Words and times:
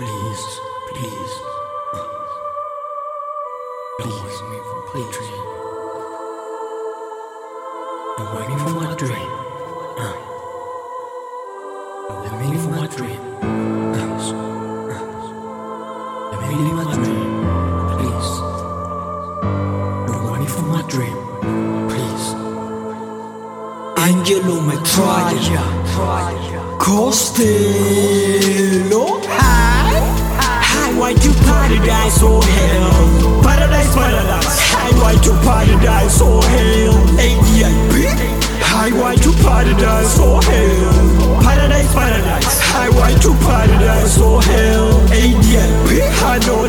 Please, 0.00 0.44
please. 0.88 1.32
Please, 4.00 4.40
please. 4.90 5.30
Don't 8.16 8.30
wake 8.34 8.48
me 8.48 8.56
from 8.56 8.74
my 8.76 8.94
dream. 8.96 9.30
Uh. 10.00 10.16
Let 12.24 12.32
me 12.40 12.46
live 12.48 12.66
my 12.70 12.86
dream. 12.96 13.20
Please. 13.92 14.28
Let 16.32 16.40
me 16.48 16.54
my 16.72 16.84
dream. 16.96 17.30
Please. 17.92 18.32
Don't 20.06 20.22
wake 20.32 20.40
me 20.40 20.46
from 20.46 20.66
my 20.68 20.82
dream. 20.88 21.18
Please. 21.90 22.26
Angello 24.06 24.56
Metralla. 24.64 25.64
Costello. 26.78 27.80
Paradise, 32.10 32.22
oh 32.22 32.40
hell? 32.40 33.42
Paradise, 33.42 33.94
paradise. 33.94 34.58
Hi, 34.72 34.90
why 34.98 35.12
you 35.22 35.32
paradise, 35.46 36.18
oh 36.20 36.40
hell? 36.42 36.94
ADIP. 37.16 38.10
Hi, 38.62 38.90
why 38.92 39.12
you 39.14 39.32
paradise, 39.42 40.16
oh 40.18 40.40
hell? 40.40 41.42
Paradise, 41.42 41.92
paradise. 41.94 42.60
Hi, 42.74 42.88
why 42.90 43.10
you 43.10 43.34
paradise, 43.46 44.18
oh 44.18 44.40
hell? 44.40 44.90
ADIP. 45.10 46.22
I 46.22 46.38
know 46.46 46.59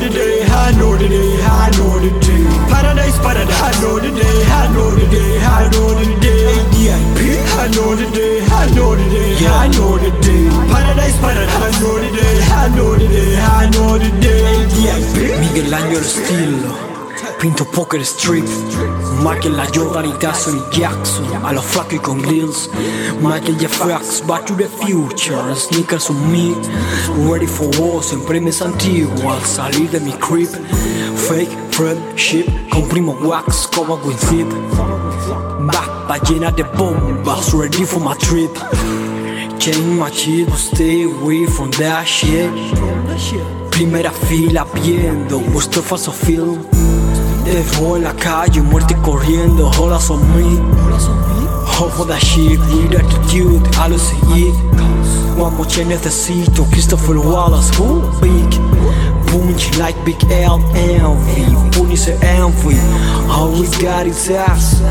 I 8.01 8.03
know 8.03 8.09
the 8.09 8.17
day, 8.17 8.41
I 8.49 8.67
know 8.73 8.95
the 8.95 9.09
day, 9.11 9.45
I 9.45 9.67
know 9.67 9.97
the. 9.99 10.09
Paradise, 10.73 11.17
paradise. 11.19 11.53
I 11.53 11.79
know 11.79 11.99
the 11.99 12.09
day, 12.17 12.41
I 12.49 12.69
know 12.75 12.95
the 12.95 13.07
day, 13.07 13.37
I 13.37 13.69
know 13.69 13.97
the 13.99 14.09
day. 14.19 14.41
ADIP. 14.65 15.39
Miguel 15.39 15.71
Ángel 15.71 16.03
Stilo. 16.03 16.91
Pinto 17.39 17.63
Poker 17.65 18.03
Strip, 18.03 18.45
Michael 19.23 19.57
la 19.57 19.65
Jordan 19.73 20.05
y 20.05 20.13
Tyson 20.19 20.63
Jackson 20.71 21.25
A 21.43 21.51
los 21.51 21.65
flacos 21.65 21.93
y 21.93 21.99
con 21.99 22.21
grills 22.21 22.69
Michael 23.19 23.57
J. 23.59 23.67
Fox, 23.67 24.23
Back 24.27 24.45
to 24.45 24.55
the 24.55 24.67
Future 24.67 25.55
Sneakers 25.55 26.09
on 26.11 26.31
me, 26.31 26.53
ready 27.27 27.47
for 27.47 27.67
war 27.79 28.03
Siempre 28.03 28.39
mis 28.39 28.61
antiguas, 28.61 29.41
salir 29.47 29.89
de 29.89 29.99
mi 29.99 30.13
crib 30.13 30.49
Fake 31.15 31.49
friendship, 31.81 32.45
con 32.69 32.87
primo 32.87 33.13
wax 33.23 33.67
como 33.67 33.95
Win 34.05 34.17
Zip 34.17 34.47
Back 36.07 36.29
llena 36.29 36.51
de 36.51 36.63
bombas, 36.63 37.53
ready 37.53 37.85
for 37.85 37.99
my 37.99 38.15
trip 38.17 38.55
Change 39.57 39.97
my 39.97 40.11
shit, 40.11 40.47
stay 40.55 41.03
away 41.03 41.45
from 41.47 41.71
that 41.71 42.05
shit. 42.05 42.51
Primera 43.71 44.11
fila 44.11 44.65
viendo 44.73 45.39
vuestro 45.39 45.81
falso 45.81 46.11
film. 46.11 46.59
Dejo 47.45 47.97
en 47.97 48.03
la 48.03 48.13
calle, 48.13 48.61
muerte 48.61 48.95
corriendo, 49.01 49.71
holas 49.71 50.09
on 50.11 50.19
me 50.35 50.59
Hope 51.65 51.91
for 51.93 52.05
that 52.07 52.21
shit, 52.21 52.59
with 52.59 52.95
attitude, 52.95 53.67
a 53.79 53.87
lo 53.87 53.97
seguir 53.97 54.53
One 55.37 55.55
more 55.55 55.85
necesito, 55.85 56.65
Christopher 56.71 57.17
Wallace, 57.17 57.71
who 57.75 58.01
big 58.21 58.59
Punch 59.31 59.77
like 59.77 59.95
Big 60.03 60.21
L, 60.29 60.59
envy, 60.75 61.45
punish 61.71 62.03
the 62.03 62.19
envy. 62.21 62.75
We 63.57 63.67
got 63.81 64.05
is 64.05 64.29
ass, 64.29 64.81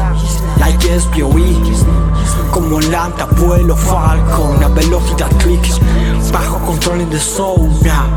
like 0.59 0.81
SPOE 0.81 2.11
como 2.51 2.81
lanta, 2.81 3.27
vuelo 3.37 3.77
falcon, 3.77 4.63
a 4.63 4.69
velocidad 4.71 5.31
click. 5.41 5.61
Bajo 6.33 6.59
control 6.65 7.01
en 7.01 7.11
de 7.11 7.19
zona 7.19 8.09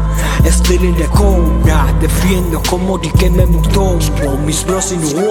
Still 0.46 0.84
in 0.84 0.96
the 0.96 1.08
corner. 1.08 2.00
Defiendo 2.00 2.62
como 2.70 2.98
di 2.98 3.10
que 3.10 3.30
me 3.30 3.46
mutó 3.46 3.98
Mis 4.46 4.64
bros 4.64 4.92
in 4.92 5.04
una 5.04 5.24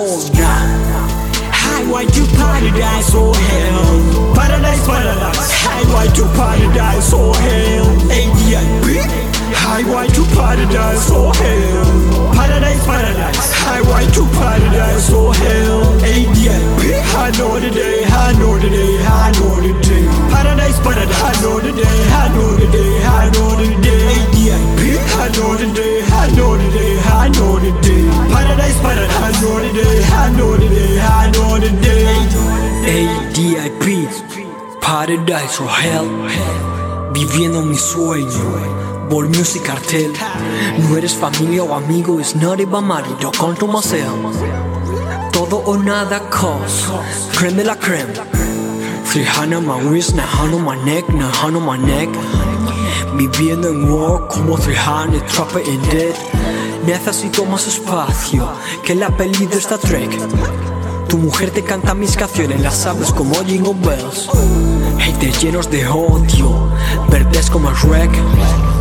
Hi, 1.53 1.85
why 1.85 2.03
you 2.03 2.27
paradise, 2.37 3.15
oh 3.15 3.33
hell? 3.33 4.35
Paradise, 4.35 4.85
paradise. 4.85 5.53
Hi, 5.65 5.83
why 5.93 6.05
you 6.15 6.25
paradise, 6.35 7.13
oh 7.15 7.33
hell 7.33 7.62
paradise, 10.73 11.11
oh 11.13 11.33
hell 11.33 12.33
Paradise, 12.33 12.85
paradise 12.87 13.53
Hi, 13.65 13.81
why 13.83 14.03
you 14.17 14.25
paradise, 14.33 15.11
oh 15.13 15.33
hell 15.33 15.85
ADIP 16.01 16.81
I 17.15 17.31
know 17.37 17.61
the 17.61 17.71
day, 17.71 18.05
I 18.05 18.33
know 18.39 18.59
the 18.59 18.71
day, 18.71 18.97
I 19.05 19.33
know 19.37 19.61
the 19.61 19.73
day 19.85 20.05
Paradise, 20.33 20.79
paradise 20.81 21.21
I 21.21 21.43
know 21.43 21.61
the 21.61 21.73
day, 21.73 21.99
I 22.09 22.29
know 22.33 22.57
the 22.57 22.67
day, 22.73 23.05
I 23.05 23.31
know 23.33 23.51
the 23.61 23.69
day 23.85 24.03
ADIP 24.17 24.81
I 25.13 25.29
know 25.37 25.57
the 25.57 25.67
day, 25.77 26.03
I 26.09 26.31
know 26.37 26.57
the 26.57 26.69
day, 26.73 26.93
I 27.05 27.29
know 27.29 27.59
the 27.61 27.71
day 27.85 28.03
Paradise, 28.33 28.79
paradise 28.81 29.13
I 29.13 29.31
know 29.41 29.57
the 29.61 29.71
day, 29.77 29.97
I 30.09 30.31
know 30.37 30.57
the 30.57 30.69
day, 30.69 31.01
I 31.01 31.31
know 31.33 31.59
the 31.61 31.71
day 31.85 32.03
ADIP 32.97 34.81
Paradise 34.81 35.61
or 35.61 35.69
Hell 35.69 36.09
Viviendo 37.13 37.61
mi 37.63 37.77
sueño 37.77 38.92
Ball 39.13 39.29
Music 39.29 39.63
Cartel. 39.63 40.11
No 40.79 40.97
eres 40.97 41.15
familia 41.15 41.63
o 41.63 41.75
amigo 41.75 42.19
It's 42.19 42.35
not 42.35 42.59
about 42.63 42.83
money 42.83 43.15
Don't 43.21 43.37
come 43.37 43.55
to 43.57 43.67
myself 43.67 44.17
Todo 45.31 45.63
o 45.67 45.77
nada 45.77 46.19
cause 46.31 46.89
Creme 47.37 47.59
de 47.59 47.65
la 47.65 47.77
creme. 47.77 48.11
300 49.05 49.61
my 49.61 49.79
wrist, 49.83 50.15
900 50.15 50.59
my 50.59 50.77
neck, 50.87 51.07
900 51.11 51.61
my 51.61 51.77
neck. 51.77 52.09
Viviendo 53.15 53.69
en 53.69 53.91
war 53.91 54.27
como 54.29 54.57
300 54.57 55.27
Trapper 55.27 55.63
in 55.69 55.83
dead. 55.91 56.15
Necesito 56.87 57.45
más 57.45 57.67
espacio 57.67 58.49
que 58.83 58.95
la 58.95 59.15
peli 59.15 59.45
de 59.45 59.59
Star 59.59 59.79
Trek. 59.79 60.09
Tu 61.09 61.19
mujer 61.19 61.51
te 61.51 61.63
canta 61.63 61.95
mis 61.95 62.17
canciones, 62.17 62.63
las 62.63 62.79
sabes 62.79 63.13
como 63.13 63.35
Jingle 63.45 63.75
Bells. 63.75 64.31
Haters 64.99 65.43
llenos 65.43 65.71
de 65.71 65.87
odio, 65.87 66.71
verdes 67.11 67.51
como 67.51 67.69
el 67.69 67.77
wreck 67.85 68.72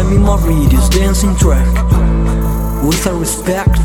send 0.00 0.10
me 0.10 0.18
more 0.18 0.38
videos, 0.38 0.88
dancing 0.88 1.34
track. 1.36 1.68
With 2.82 3.06
a 3.06 3.14
respect, 3.14 3.76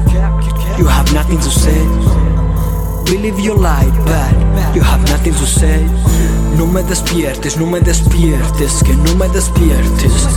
you 0.77 0.85
have 0.87 1.11
nothing 1.13 1.39
to 1.39 1.49
say. 1.49 1.81
Believe 3.05 3.39
your 3.39 3.57
light, 3.57 3.93
but 4.05 4.75
you 4.75 4.81
have 4.81 5.01
nothing 5.11 5.33
to 5.33 5.45
say. 5.45 5.83
No 6.57 6.65
me 6.67 6.81
despiertes, 6.83 7.57
no 7.57 7.65
me 7.65 7.79
despiertes, 7.79 8.83
que 8.83 8.95
no 8.95 9.15
me 9.15 9.27
despiertes. 9.29 10.27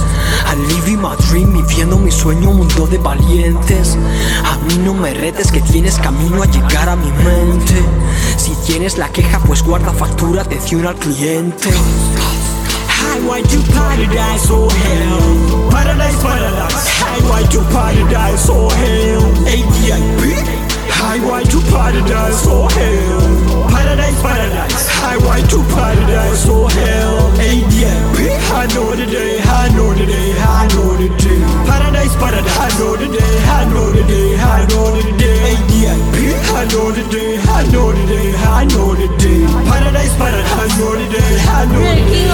I 0.51 0.55
live 0.71 0.89
in 0.89 1.01
my 1.01 1.15
dream, 1.29 1.53
viviendo 1.53 1.97
mi 1.99 2.11
sueño, 2.11 2.51
un 2.51 2.59
mundo 2.59 2.87
de 2.87 2.99
valientes. 2.99 3.97
A 4.45 4.57
mí 4.65 4.79
no 4.85 4.95
me 4.95 5.15
retes 5.15 5.53
que 5.53 5.61
tienes 5.61 5.99
camino 5.99 6.43
a 6.43 6.47
llegar 6.47 6.89
a 6.89 6.97
mi 6.97 7.13
mente. 7.13 7.77
Si 8.37 8.53
tienes 8.67 8.99
la 8.99 9.09
queja, 9.11 9.39
pues 9.47 9.63
guarda 9.63 9.93
factura, 9.93 10.43
atención 10.43 10.87
al 10.87 10.97
cliente 10.97 11.71
Hi, 13.01 13.19
why 13.27 13.39
you 13.39 13.61
paradise, 13.73 14.49
oh 14.51 14.69
hell 14.69 15.71
Paradise, 15.71 16.19
paradise 16.23 16.87
Hi, 17.01 17.19
why 17.29 17.41
you 17.53 17.63
paradise, 17.73 18.47
oh 18.51 18.69
hell 18.71 19.23
ADIP 19.47 20.23
Hi, 20.99 21.19
why 21.25 21.41
you 21.47 21.61
paradise, 21.71 22.43
oh 22.47 22.67
hell 22.69 23.69
Paradise, 23.71 24.19
paradise 24.23 24.87
Hi, 25.01 25.17
why 25.19 25.39
you 25.39 25.61
paradise, 25.75 26.45
oh 26.49 26.67
hell 26.69 27.31
ADIP 27.39 28.19
I 28.51 28.67
know 28.75 28.95
the 28.97 29.07
day, 29.07 29.39
I 29.41 29.69
know 29.77 29.95
the 29.95 30.07
day, 30.07 30.33
I 30.39 30.67
know 30.75 30.97
the 30.97 31.09
day 31.23 31.39
Paradise, 31.69 32.15
paradise 32.17 32.59
I 32.59 32.69
know 32.79 32.97
the 32.97 33.07
day, 33.07 33.35
I 33.47 33.65
know 33.71 33.91
the 33.93 34.03
day, 34.05 34.37
I 34.39 34.67
know 34.67 34.91
the 34.91 35.03
day 35.17 35.55
ADIP 35.55 36.19
I 36.59 36.65
know 36.73 36.91
the 36.91 37.05
day, 37.13 37.39
I 37.39 37.63
know 37.71 37.93
the 37.93 38.05
day, 38.07 38.35
I 38.35 38.65
know 38.65 38.95
the 38.95 39.07
day 39.23 39.47
Paradise, 39.69 40.15
paradise 40.17 40.53
I 40.59 40.67
know 40.79 40.93
the 40.97 41.07
day, 41.13 41.33
I 41.47 41.65
know 41.71 41.79
the 41.79 42.05
day, 42.11 42.27